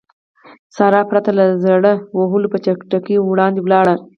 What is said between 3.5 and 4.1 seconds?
ولاړه.